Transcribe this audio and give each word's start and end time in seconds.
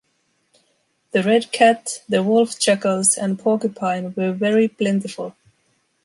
The 1.11 1.21
red 1.21 1.51
cat, 1.51 2.01
the 2.09 2.23
wolf-jackals, 2.23 3.19
and 3.19 3.37
porcupine 3.37 4.15
were 4.17 4.31
very 4.31 4.67
plentiful. 4.67 5.35